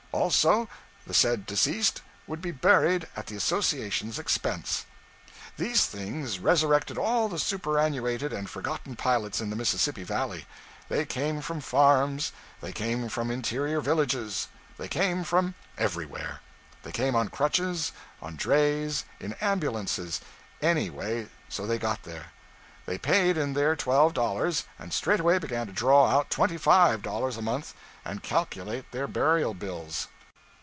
Also, 0.13 0.67
the 1.07 1.13
said 1.13 1.45
deceased 1.45 2.01
would 2.27 2.41
be 2.41 2.51
buried 2.51 3.07
at 3.15 3.27
the 3.27 3.35
association's 3.37 4.19
expense. 4.19 4.85
These 5.55 5.85
things 5.85 6.37
resurrected 6.37 6.97
all 6.97 7.29
the 7.29 7.39
superannuated 7.39 8.33
and 8.33 8.49
forgotten 8.49 8.97
pilots 8.97 9.39
in 9.39 9.49
the 9.49 9.55
Mississippi 9.55 10.03
Valley. 10.03 10.45
They 10.89 11.05
came 11.05 11.39
from 11.41 11.61
farms, 11.61 12.33
they 12.59 12.73
came 12.73 13.07
from 13.07 13.31
interior 13.31 13.79
villages, 13.79 14.49
they 14.77 14.89
came 14.89 15.23
from 15.23 15.55
everywhere. 15.77 16.41
They 16.83 16.91
came 16.91 17.15
on 17.15 17.29
crutches, 17.29 17.93
on 18.21 18.35
drays, 18.35 19.05
in 19.21 19.31
ambulances, 19.39 20.19
any 20.61 20.89
way, 20.89 21.29
so 21.47 21.65
they 21.65 21.79
got 21.79 22.03
there. 22.03 22.27
They 22.87 22.97
paid 22.97 23.37
in 23.37 23.53
their 23.53 23.75
twelve 23.75 24.15
dollars, 24.15 24.65
and 24.79 24.91
straightway 24.91 25.37
began 25.37 25.67
to 25.67 25.71
draw 25.73 26.07
out 26.09 26.31
twenty 26.31 26.57
five 26.57 27.03
dollars 27.03 27.37
a 27.37 27.41
month, 27.41 27.75
and 28.03 28.23
calculate 28.23 28.91
their 28.91 29.07
burial 29.07 29.53
bills. 29.53 30.07